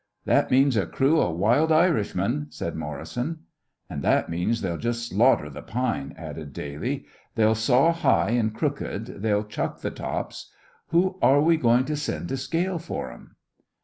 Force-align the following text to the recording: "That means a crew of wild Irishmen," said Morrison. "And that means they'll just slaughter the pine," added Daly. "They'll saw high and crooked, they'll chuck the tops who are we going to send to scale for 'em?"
"That 0.25 0.49
means 0.49 0.75
a 0.75 0.87
crew 0.87 1.19
of 1.21 1.37
wild 1.37 1.71
Irishmen," 1.71 2.47
said 2.49 2.75
Morrison. 2.75 3.41
"And 3.87 4.01
that 4.01 4.29
means 4.29 4.61
they'll 4.61 4.79
just 4.79 5.07
slaughter 5.07 5.47
the 5.47 5.61
pine," 5.61 6.15
added 6.17 6.53
Daly. 6.53 7.05
"They'll 7.35 7.53
saw 7.53 7.91
high 7.91 8.31
and 8.31 8.51
crooked, 8.51 9.21
they'll 9.21 9.43
chuck 9.45 9.81
the 9.81 9.91
tops 9.91 10.51
who 10.87 11.19
are 11.21 11.39
we 11.39 11.55
going 11.55 11.85
to 11.85 11.95
send 11.95 12.29
to 12.29 12.37
scale 12.37 12.79
for 12.79 13.11
'em?" 13.11 13.35